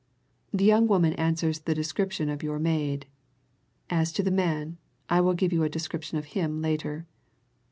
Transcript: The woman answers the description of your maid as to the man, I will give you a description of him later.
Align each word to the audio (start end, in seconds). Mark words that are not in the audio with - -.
The 0.51 0.73
woman 0.81 1.13
answers 1.13 1.59
the 1.59 1.75
description 1.75 2.27
of 2.29 2.41
your 2.41 2.57
maid 2.57 3.05
as 3.87 4.11
to 4.13 4.23
the 4.23 4.31
man, 4.31 4.79
I 5.09 5.21
will 5.21 5.35
give 5.35 5.53
you 5.53 5.61
a 5.61 5.69
description 5.69 6.17
of 6.17 6.25
him 6.33 6.59
later. 6.59 7.05